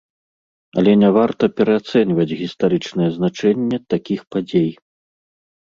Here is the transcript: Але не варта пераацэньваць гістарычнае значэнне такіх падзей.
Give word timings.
Але 0.81 0.91
не 1.03 1.09
варта 1.17 1.43
пераацэньваць 1.61 2.37
гістарычнае 2.41 3.09
значэнне 3.19 3.77
такіх 3.97 4.21
падзей. 4.35 4.71